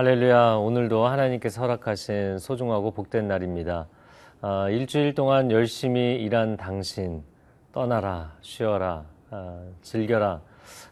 [0.00, 0.54] 할렐루야.
[0.54, 3.86] 오늘도 하나님께서 허락하신 소중하고 복된 날입니다.
[4.40, 7.22] 아, 일주일 동안 열심히 일한 당신,
[7.70, 10.40] 떠나라, 쉬어라, 아, 즐겨라.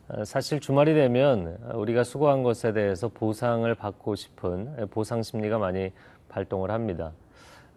[0.09, 5.91] 아, 사실 주말이 되면 우리가 수고한 것에 대해서 보상을 받고 싶은 보상 심리가 많이
[6.29, 7.13] 발동을 합니다.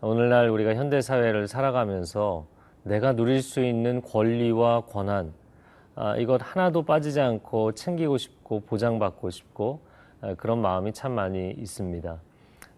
[0.02, 2.46] 오늘날 우리가 현대사회를 살아가면서
[2.84, 5.32] 내가 누릴 수 있는 권리와 권한,
[5.96, 9.91] 아, 이것 하나도 빠지지 않고 챙기고 싶고 보장받고 싶고 아,
[10.38, 12.18] 그런 마음이 참 많이 있습니다.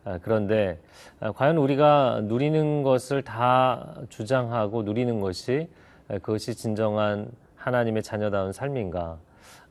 [0.05, 0.79] 아, 그런데
[1.19, 5.69] 아, 과연 우리가 누리는 것을 다 주장하고 누리는 것이
[6.07, 9.17] 그것이 진정한 하나님의 자녀다운 삶인가?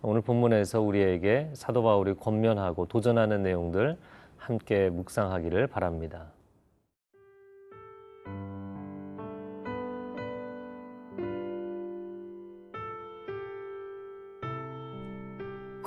[0.01, 3.97] 오늘 본문에서 우리에게 사도 바울이 권면하고 도전하는 내용들
[4.37, 6.27] 함께 묵상하기를 바랍니다.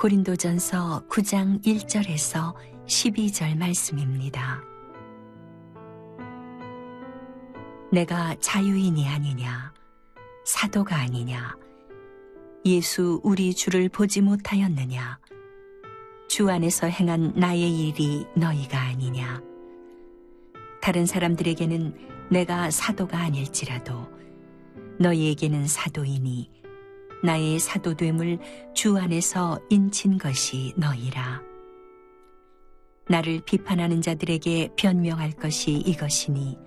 [0.06, 2.54] 고린도전서 9장 1절에서
[2.86, 4.62] 12절 말씀입니다.
[7.90, 9.74] 내가 자유인이 아니냐,
[10.44, 11.56] 사도가 아니냐,
[12.64, 15.18] 예수 우리 주를 보지 못하였느냐,
[16.28, 19.42] 주 안에서 행한 나의 일이 너희가 아니냐.
[20.80, 24.06] 다른 사람들에게는 내가 사도가 아닐지라도
[25.00, 26.55] 너희에게는 사도이니
[27.22, 28.38] 나의 사도됨을
[28.74, 31.42] 주 안에서 인친 것이 너희라.
[33.08, 36.58] 나를 비판하는 자들에게 변명할 것이 이것이니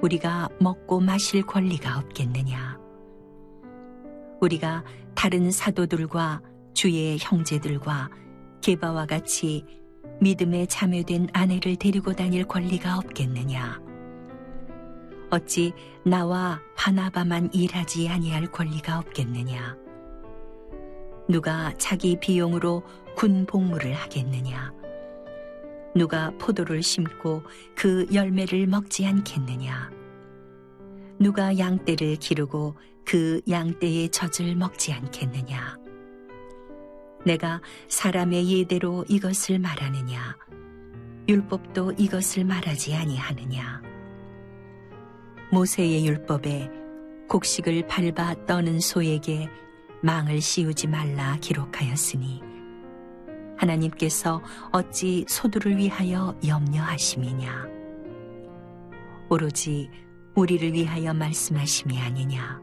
[0.00, 2.78] 우리가 먹고 마실 권리가 없겠느냐.
[4.40, 6.40] 우리가 다른 사도들과
[6.72, 8.08] 주의 형제들과
[8.60, 9.64] 게바와 같이
[10.20, 13.87] 믿음에 참여된 아내를 데리고 다닐 권리가 없겠느냐.
[15.30, 15.72] 어찌
[16.04, 19.76] 나와 바나바만 일하지 아니할 권리가 없겠느냐?
[21.28, 22.82] 누가 자기 비용으로
[23.14, 24.72] 군 복무를 하겠느냐?
[25.94, 27.42] 누가 포도를 심고
[27.74, 29.90] 그 열매를 먹지 않겠느냐?
[31.18, 35.76] 누가 양떼를 기르고 그 양떼의 젖을 먹지 않겠느냐?
[37.26, 40.36] 내가 사람의 예대로 이것을 말하느냐?
[41.28, 43.82] 율법도 이것을 말하지 아니하느냐?
[45.50, 46.70] 모세의 율법에
[47.28, 49.48] 곡식을 밟아 떠는 소에게
[50.02, 52.42] 망을 씌우지 말라 기록하였으니
[53.56, 54.42] 하나님께서
[54.72, 57.66] 어찌 소들을 위하여 염려하심이냐?
[59.30, 59.90] 오로지
[60.34, 62.60] 우리를 위하여 말씀하심이 아니냐?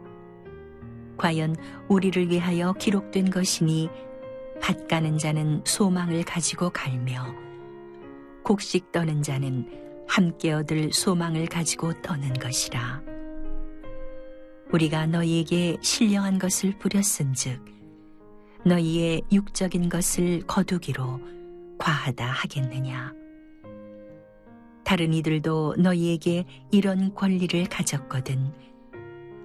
[1.17, 1.55] 과연
[1.89, 3.89] 우리를 위하여 기록된 것이니
[4.61, 7.33] 밭 가는 자는 소망을 가지고 갈며
[8.43, 13.03] 곡식 떠는 자는 함께 얻을 소망을 가지고 떠는 것이라.
[14.71, 17.63] 우리가 너희에게 신령한 것을 부렸은즉
[18.65, 21.19] 너희의 육적인 것을 거두기로
[21.77, 23.13] 과하다 하겠느냐.
[24.83, 28.53] 다른 이들도 너희에게 이런 권리를 가졌거든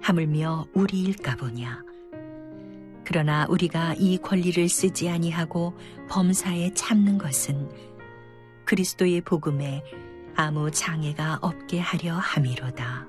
[0.01, 1.83] 하물며 우리일까 보냐.
[3.03, 5.73] 그러나 우리가 이 권리를 쓰지 아니하고
[6.09, 7.69] 범사에 참는 것은
[8.65, 9.83] 그리스도의 복음에
[10.35, 13.07] 아무 장애가 없게 하려 함이로다.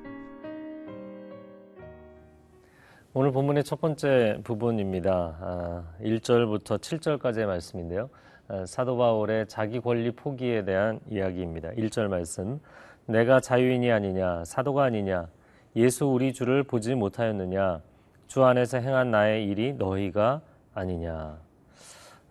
[3.14, 5.36] 오늘 본문의 첫 번째 부분입니다.
[5.40, 8.10] 아, 1절부터 7절까지의 말씀인데요.
[8.48, 11.70] 아, 사도 바울의 자기 권리 포기에 대한 이야기입니다.
[11.70, 12.60] 1절 말씀.
[13.06, 15.28] 내가 자유인이 아니냐, 사도가 아니냐,
[15.76, 17.80] 예수 우리 주를 보지 못하였느냐,
[18.26, 20.40] 주 안에서 행한 나의 일이 너희가
[20.74, 21.38] 아니냐.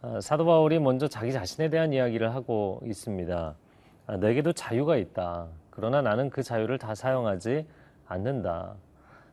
[0.01, 3.56] 아, 사도 바울이 먼저 자기 자신에 대한 이야기를 하고 있습니다.
[4.07, 5.47] 아, 내게도 자유가 있다.
[5.69, 7.66] 그러나 나는 그 자유를 다 사용하지
[8.07, 8.75] 않는다.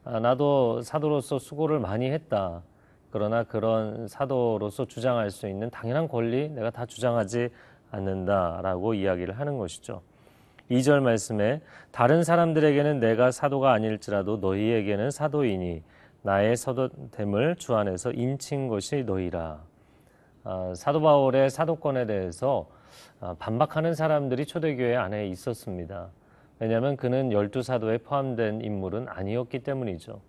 [0.04, 2.62] 아, 나도 사도로서 수고를 많이 했다.
[3.10, 7.48] 그러나 그런 사도로서 주장할 수 있는 당연한 권리 내가 다 주장하지
[7.90, 10.02] 않는다라고 이야기를 하는 것이죠.
[10.70, 15.82] 2절 말씀에 다른 사람들에게는 내가 사도가 아닐지라도 너희에게는 사도이니
[16.22, 19.60] 나의 사도됨을 주 안에서 인친 것이 너희라.
[20.44, 22.77] 아, 사도 바울의 사도권에 대해서 아,
[23.38, 26.08] 반박하는 사람들이 초대교회 안에 있었습니다.
[26.58, 30.20] 왜냐하면 그는 열두 사도에 포함된 인물은 아니었기 때문이죠.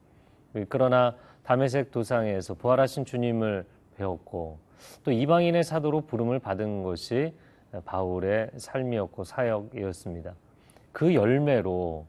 [0.69, 3.65] 그러나 담에색 도상에서 부활하신 주님을
[3.97, 4.59] 배웠고
[5.03, 7.33] 또 이방인의 사도로 부름을 받은 것이
[7.85, 10.33] 바울의 삶이었고 사역이었습니다.
[10.91, 12.05] 그 열매로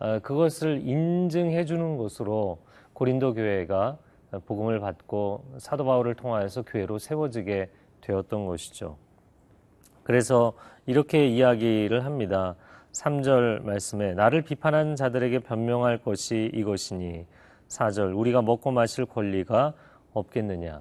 [0.00, 2.58] 아, 그것을 인증해 주는 것으로
[2.92, 3.98] 고린도 교회가
[4.46, 7.70] 복음을 받고 사도 바울을 통하여서 교회로 세워지게
[8.00, 8.96] 되었던 것이죠.
[10.08, 10.54] 그래서
[10.86, 12.54] 이렇게 이야기를 합니다.
[12.92, 17.26] 3절 말씀에 나를 비판한 자들에게 변명할 것이 이것이니
[17.68, 19.74] 4절 우리가 먹고 마실 권리가
[20.14, 20.80] 없겠느냐.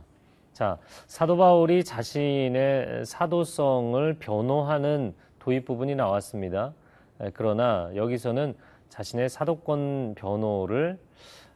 [0.53, 0.77] 자,
[1.07, 6.73] 사도 바울이 자신의 사도성을 변호하는 도입 부분이 나왔습니다.
[7.19, 8.55] 에, 그러나 여기서는
[8.87, 10.97] 자신의 사도권 변호를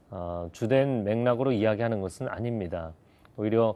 [0.09, 2.91] 어, 주된 맥락으로 이야기하는 것은 아닙니다.
[3.37, 3.75] 오히려 어,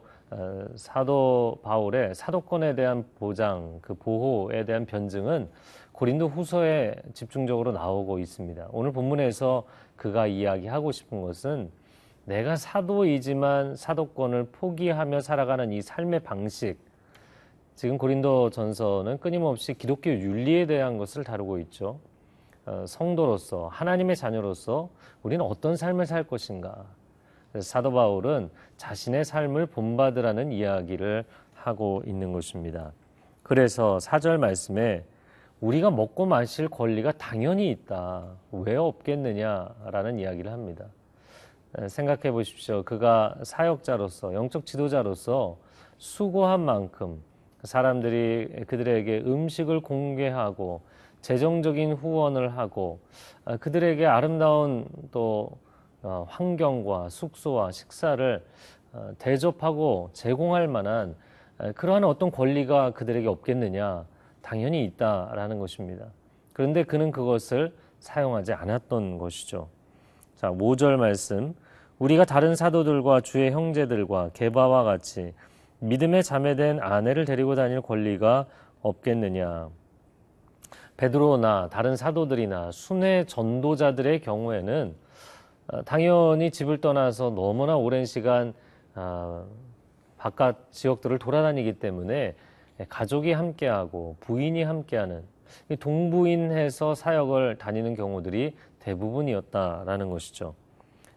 [0.74, 5.48] 사도 바울의 사도권에 대한 보장, 그 보호에 대한 변증은
[5.92, 8.68] 고린도 후서에 집중적으로 나오고 있습니다.
[8.72, 9.64] 오늘 본문에서
[9.96, 11.70] 그가 이야기하고 싶은 것은
[12.24, 16.76] 내가 사도이지만 사도권을 포기하며 살아가는 이 삶의 방식,
[17.76, 22.00] 지금 고린도 전서는 끊임없이 기독교 윤리에 대한 것을 다루고 있죠.
[22.64, 24.88] 어, 성도로서, 하나님의 자녀로서
[25.22, 26.84] 우리는 어떤 삶을 살 것인가.
[27.60, 32.92] 사도 바울은 자신의 삶을 본받으라는 이야기를 하고 있는 것입니다.
[33.42, 35.04] 그래서 사절 말씀에
[35.60, 38.26] 우리가 먹고 마실 권리가 당연히 있다.
[38.52, 40.86] 왜 없겠느냐라는 이야기를 합니다.
[41.88, 42.82] 생각해 보십시오.
[42.82, 45.58] 그가 사역자로서, 영적 지도자로서
[45.98, 47.22] 수고한 만큼
[47.62, 50.82] 사람들이 그들에게 음식을 공개하고
[51.20, 53.00] 재정적인 후원을 하고
[53.60, 55.65] 그들에게 아름다운 또 어,
[56.28, 58.44] 환경과 숙소와 식사를
[58.92, 61.14] 어, 대접하고 제공할 만한
[61.74, 64.04] 그러한 어떤 권리가 그들에게 없겠느냐?
[64.42, 66.06] 당연히 있다라는 것입니다.
[66.52, 69.68] 그런데 그는 그것을 사용하지 않았던 것이죠.
[70.36, 71.54] 자, 5절 말씀.
[71.98, 75.32] 우리가 다른 사도들과 주의 형제들과 개바와 같이
[75.80, 78.46] 믿음에 자매된 아내를 데리고 다닐 권리가
[78.82, 79.68] 없겠느냐.
[80.96, 85.05] 베드로나 다른 사도들이나 순회 전도자들의 경우에는 어,
[85.84, 88.54] 당연히 집을 떠나서 너무나 오랜 시간
[88.94, 89.44] 아,
[90.16, 92.34] 바깥 지역들을 돌아다니기 때문에
[92.88, 95.22] 가족이 함께하고 부인이 함께하는
[95.80, 100.54] 동부인해서 사역을 다니는 경우들이 대부분이었다라는 것이죠.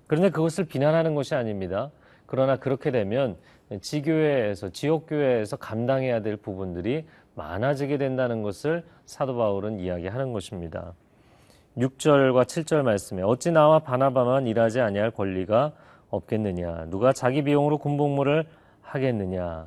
[0.08, 1.92] 그런데 그것을 비난하는 것이 아닙니다.
[2.26, 3.38] 그러나 그렇게 되면
[3.82, 7.06] 지교회에서 지역교회에서 감당해야 될 부분들이
[7.36, 10.94] 많아지게 된다는 것을 사도 바울은 이야기하는 것입니다.
[11.80, 15.72] 6절과 7절 말씀에 어찌 나와 바나바만 일하지 아니할 권리가
[16.10, 18.46] 없겠느냐 누가 자기 비용으로 군복무를
[18.82, 19.66] 하겠느냐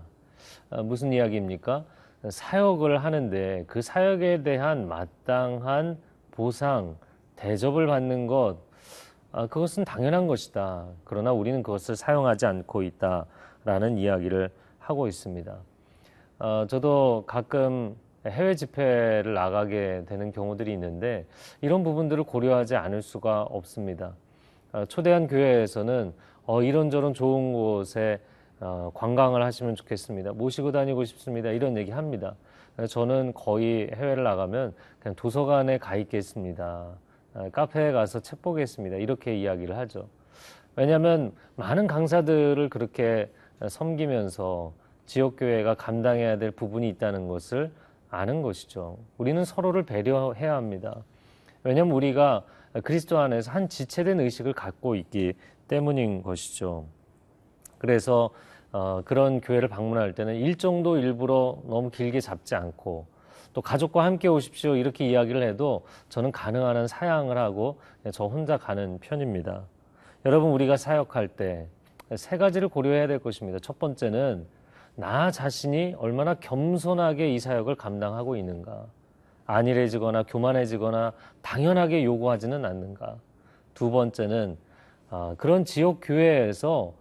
[0.70, 1.85] 아, 무슨 이야기입니까?
[2.29, 5.97] 사역을 하는데 그 사역에 대한 마땅한
[6.32, 6.97] 보상
[7.37, 8.58] 대접을 받는 것
[9.32, 10.85] 아, 그것은 당연한 것이다.
[11.05, 15.56] 그러나 우리는 그것을 사용하지 않고 있다라는 이야기를 하고 있습니다.
[16.41, 21.26] 어, 저도 가끔 해외 집회를 나가게 되는 경우들이 있는데
[21.60, 24.14] 이런 부분들을 고려하지 않을 수가 없습니다.
[24.72, 26.12] 어, 초대한 교회에서는
[26.46, 28.20] 어, 이런저런 좋은 곳에
[28.60, 30.32] 어, 관광을 하시면 좋겠습니다.
[30.32, 31.50] 모시고 다니고 싶습니다.
[31.50, 32.36] 이런 얘기 합니다.
[32.88, 36.86] 저는 거의 해외를 나가면 그냥 도서관에 가 있겠습니다.
[37.34, 38.96] 어, 카페에 가서 책 보겠습니다.
[38.96, 40.08] 이렇게 이야기를 하죠.
[40.76, 43.30] 왜냐하면 많은 강사들을 그렇게
[43.69, 44.72] 섬기면서
[45.06, 47.70] 지역교회가 감당해야 될 부분이 있다는 것을
[48.12, 48.99] 아는 것이죠.
[49.19, 51.03] 우리는 서로를 배려해야 합니다.
[51.64, 52.44] 왜냐하면 우리가
[52.85, 55.35] 그리스도 안에서 한 지체된 의식을 갖고 있기
[55.69, 56.87] 때문인 것이죠.
[57.79, 58.31] 그래서
[58.70, 63.06] 어, 그런 교회를 방문할 때는 일정도 일부러 너무 길게 잡지 않고
[63.53, 67.81] 또 가족과 함께 오십시오 이렇게 이야기를 해도 저는 가능한 한 사양을 하고
[68.13, 69.65] 저 혼자 가는 편입니다.
[70.25, 71.69] 여러분 우리가 사역할 때
[72.17, 73.58] 세 가지를 고려해야 될 것입니다.
[73.58, 74.46] 첫 번째는
[74.94, 78.87] 나 자신이 얼마나 겸손하게 이 사역을 감당하고 있는가.
[79.46, 83.17] 안일해지거나 교만해지거나 당연하게 요구하지는 않는가.
[83.75, 84.56] 두 번째는
[85.11, 86.94] 아, 그런 지역 교회에서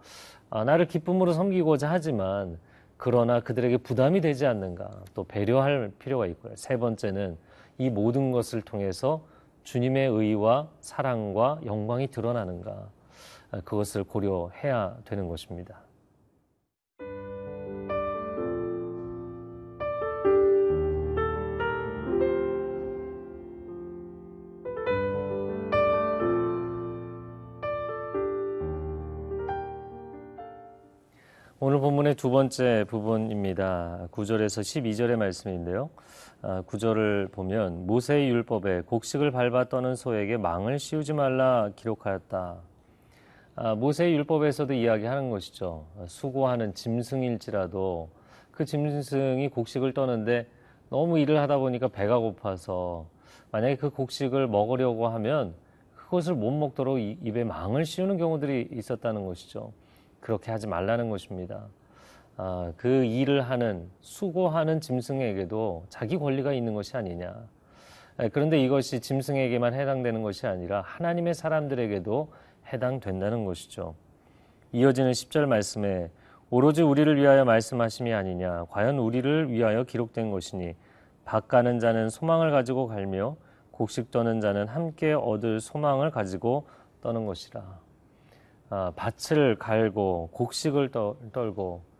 [0.49, 2.57] 아, 나를 기쁨으로 섬기고자 하지만
[2.97, 4.89] 그러나 그들에게 부담이 되지 않는가.
[5.13, 6.53] 또 배려할 필요가 있고요.
[6.55, 7.37] 세 번째는
[7.77, 9.23] 이 모든 것을 통해서
[9.63, 12.89] 주님의 의와 사랑과 영광이 드러나는가.
[13.51, 15.81] 아, 그것을 고려해야 되는 것입니다.
[32.21, 34.07] 두 번째 부분입니다.
[34.11, 35.89] 9절에서 12절의 말씀인데요.
[36.43, 42.57] 9절을 아, 보면 모세의 율법에 곡식을 밟아 떠는 소에게 망을 씌우지 말라 기록하였다.
[43.55, 45.87] 아, 모세의 율법에서도 이야기하는 것이죠.
[46.05, 48.09] 수고하는 짐승일지라도
[48.51, 50.45] 그 짐승이 곡식을 떠는데
[50.91, 53.07] 너무 일을 하다 보니까 배가 고파서
[53.49, 55.55] 만약에 그 곡식을 먹으려고 하면
[55.95, 59.73] 그것을 못 먹도록 입에 망을 씌우는 경우들이 있었다는 것이죠.
[60.19, 61.65] 그렇게 하지 말라는 것입니다.
[62.37, 67.35] 아, 그 일을 하는 수고하는 짐승에게도 자기 권리가 있는 것이 아니냐.
[68.33, 72.31] 그런데 이것이 짐승에게만 해당되는 것이 아니라 하나님의 사람들에게도
[72.71, 73.95] 해당된다는 것이죠.
[74.71, 76.09] 이어지는 10절 말씀에
[76.49, 80.75] 오로지 우리를 위하여 말씀하심이 아니냐 과연 우리를 위하여 기록된 것이니
[81.25, 83.37] 밭 가는 자는 소망을 가지고 갈며
[83.71, 86.67] 곡식 떠는 자는 함께 얻을 소망을 가지고
[87.01, 87.79] 떠는 것이라
[88.69, 91.90] 아, 밭을 갈고 곡식을 떠, 떨고 아,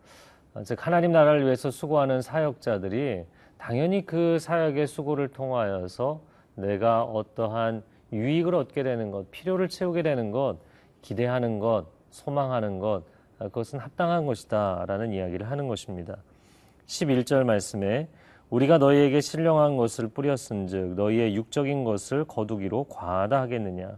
[0.64, 3.24] 즉 하나님 나라를 위해서 수고하는 사역자들이
[3.58, 6.20] 당연히 그 사역의 수고를 통하여서
[6.56, 7.82] 내가 어떠한
[8.12, 10.58] 유익을 얻게 되는 것, 필요를 채우게 되는 것,
[11.00, 13.04] 기대하는 것, 소망하는 것,
[13.38, 14.84] 아, 그것은 합당한 것이다.
[14.86, 16.18] 라는 이야기를 하는 것입니다.
[16.86, 18.08] 11절 말씀에
[18.50, 23.96] 우리가 너희에게 신령한 것을 뿌렸은 즉 너희의 육적인 것을 거두기로 과하다 하겠느냐.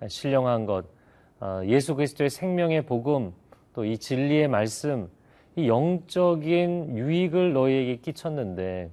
[0.00, 0.84] 아, 신령한 것,
[1.40, 3.32] 아, 예수 그리스도의 생명의 복음,
[3.74, 5.10] 또 이 진리의 말씀,
[5.56, 8.90] 이 영적인 유익을 너희에게 끼쳤는데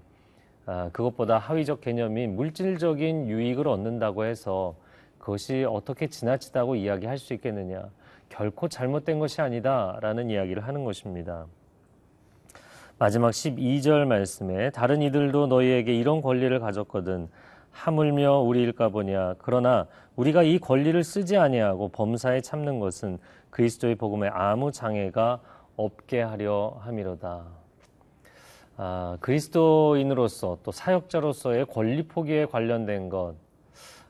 [0.92, 4.76] 그것보다 하위적 개념인 물질적인 유익을 얻는다고 해서
[5.18, 7.90] 그것이 어떻게 지나치다고 이야기할 수 있겠느냐.
[8.30, 11.46] 결코 잘못된 것이 아니다 라는 이야기를 하는 것입니다.
[12.98, 17.28] 마지막 12절 말씀에 다른 이들도 너희에게 이런 권리를 가졌거든
[17.72, 23.18] 하물며 우리일까 보냐 그러나 우리가 이 권리를 쓰지 아니하고 범사에 참는 것은
[23.50, 25.40] 그리스도의 복음에 아무 장애가
[25.84, 27.44] 없게 하려 함이로다.
[28.78, 33.34] 아, 그리스도인으로서 또 사역자로서의 권리 포기에 관련된 것,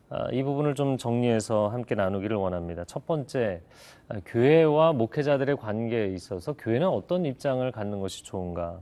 [0.10, 2.84] 아, 이 부분을 좀 정리해서 함께 나누기를 원합니다.
[2.86, 3.62] 첫 번째,
[4.10, 8.80] 아, 교회와 목회자들의 관계에 있어서 교회는 어떤 입장을 갖는 것이 좋은가?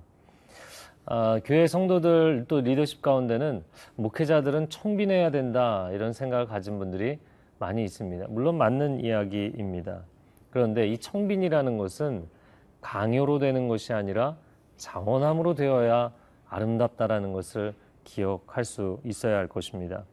[1.05, 3.63] 아, 교회 성도들 또 리더십 가운데는
[3.95, 7.19] 목회자들은 청빈해야 된다 이런 생각을 가진 분들이
[7.59, 8.27] 많이 있습니다.
[8.29, 10.01] 물론 맞는 이야기입니다.
[10.49, 12.38] 그런데 이 청빈이라는 것은
[12.81, 14.37] 강요로 되는 것이 아니라
[14.77, 16.11] 자원함으로 되어야
[16.47, 20.03] 아름답다라는 것을 기억할 수 있어야 할 것입니다.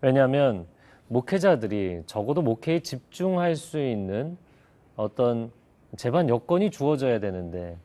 [0.00, 0.66] 왜냐하면
[1.08, 4.36] 목회자들이 적어도 목회에 집중할 수 있는
[4.96, 5.50] 어떤
[5.96, 7.76] 재반 여건이 주어져야 되는데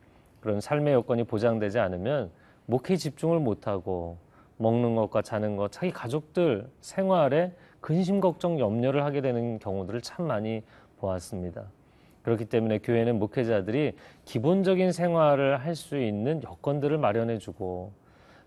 [0.42, 2.32] 그런 삶의 여건이 보장되지 않으면
[2.66, 4.18] 목회 집중을 못하고
[4.58, 10.64] 먹는 것과 자는 것, 자기 가족들 생활에 근심 걱정 염려를 하게 되는 경우들을 참 많이
[11.00, 11.66] 보았습니다.
[12.24, 13.94] 그렇기 때문에 교회는 목회자들이
[14.26, 17.94] 기본적인 생활을 할 수 있는 여건들을 마련해주고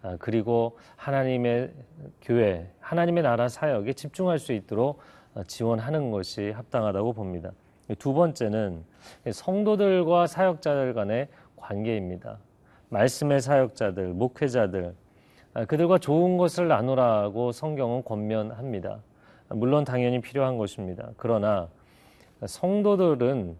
[0.02, 1.72] 아, 그리고 하나님의
[2.20, 5.00] 교회, 하나님의 나라 사역에 집중할 수 있도록
[5.34, 7.52] 아, 지원하는 것이 합당하다고 봅니다.
[7.98, 8.84] 두 번째는
[9.30, 12.38] 성도들과 사역자들 간의 관계입니다.
[12.88, 14.94] 말씀의 사역자들, 목회자들,
[15.54, 19.00] 아, 그들과 좋은 것을 나누라고 성경은 권면합니다.
[19.50, 21.10] 물론 당연히 필요한 것입니다.
[21.16, 21.68] 그러나
[22.46, 23.56] 성도들은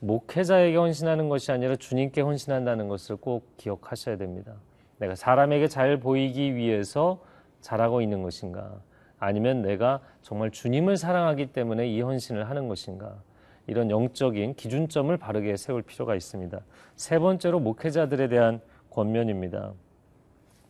[0.00, 4.54] 목회자에게 헌신하는 것이 아니라 주님께 헌신한다는 것을 꼭 기억하셔야 됩니다.
[4.98, 7.20] 내가 사람에게 잘 보이기 위해서
[7.60, 8.80] 잘하고 있는 것인가?
[9.18, 13.22] 아니면 내가 정말 주님을 사랑하기 때문에 이 헌신을 하는 것인가?
[13.68, 16.60] 이런 영적인 기준점을 바르게 세울 필요가 있습니다.
[16.96, 18.60] 세 번째로 목회자들에 대한
[18.90, 19.72] 권면입니다.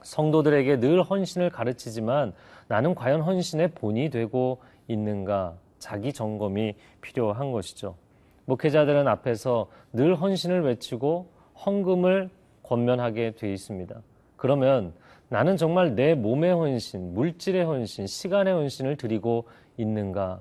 [0.03, 2.35] 성도들에게 늘 헌신을 가르치지만
[2.69, 5.55] 나는 과연 헌신의 본이 되고 있는가?
[5.83, 7.97] 자기 점검이 필요한 것이죠.
[8.45, 11.27] 목회자들은 앞에서 늘 헌신을 외치고
[11.67, 12.31] 헌금을
[12.63, 14.01] 권면하게 되어 있습니다.
[14.37, 14.93] 그러면
[15.29, 20.41] 나는 정말 내 몸의 헌신, 물질의 헌신, 시간의 헌신을 드리고 있는가?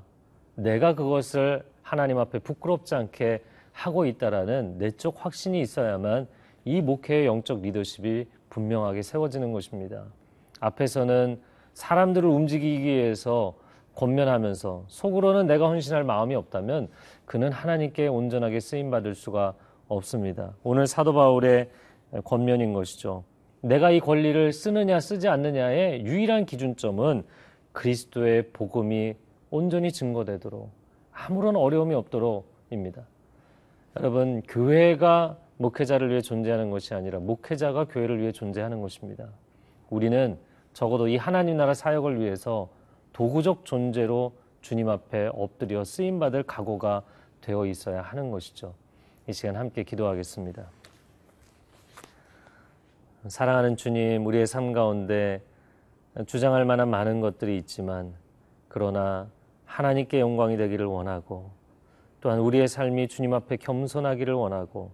[0.56, 6.28] 내가 그것을 하나님 앞에 부끄럽지 않게 하고 있다라는 내적 확신이 있어야만
[6.66, 10.06] 이 목회의 영적 리더십이 분명하게 세워지는 것입니다.
[10.60, 11.42] 앞에서는
[11.74, 13.56] 사람들을 움직이기 위해서
[13.96, 16.90] 권면하면서 속으로는 내가 헌신할 마음이 없다면
[17.26, 19.54] 그는 하나님께 온전하게 쓰임 받을 수가
[19.88, 20.54] 없습니다.
[20.64, 21.70] 오늘 사도 바울의
[22.24, 23.24] 권면인 것이죠.
[23.62, 27.24] 내가 이 권리를 쓰느냐 쓰지 않느냐의 유일한 기준점은
[27.74, 29.16] 그리스도의 복음이
[29.50, 30.72] 온전히 증거되도록
[31.12, 33.04] 아무런 어려움이 없도록입니다.
[33.98, 39.28] 여러분, 교회가 목회자를 위해 존재하는 것이 아니라 목회자가 교회를 위해 존재하는 것입니다.
[39.90, 40.38] 우리는
[40.74, 42.70] 적어도 이 하나님 나라 사역을 위해서
[43.14, 47.04] 도구적 존재로 주님 앞에 엎드려 쓰임 받을 각오가
[47.42, 48.74] 되어 있어야 하는 것이죠.
[49.28, 50.66] 이 시간 함께 기도하겠습니다.
[53.28, 55.42] 사랑하는 주님, 우리의 삶 가운데
[56.26, 58.14] 주장할 만한 많은 것들이 있지만,
[58.68, 59.28] 그러나
[59.66, 61.52] 하나님께 영광이 되기를 원하고,
[62.20, 64.92] 또한 우리의 삶이 주님 앞에 겸손하기를 원하고,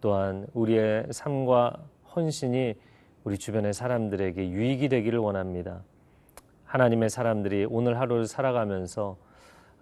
[0.00, 1.76] 또한 우리의 삶과
[2.14, 2.74] 헌신이
[3.24, 5.82] 우리 주변의 사람들에게 유익이 되기를 원합니다.
[6.72, 9.18] 하나님의 사람들이 오늘 하루를 살아가면서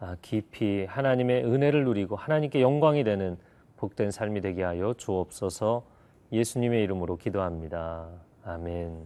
[0.00, 3.38] 아, 깊이 하나님의 은혜를 누리고 하나님께 영광이 되는
[3.76, 5.85] 복된 삶이 되게 하여 주옵소서.
[6.32, 8.09] 예수님의 이름으로 기도합니다.
[8.44, 9.04] 아멘.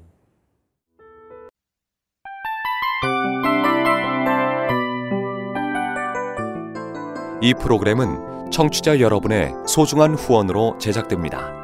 [7.43, 11.64] 이 프로그램은 청취자 여러분의 소중한 후원으로 제작됩니다.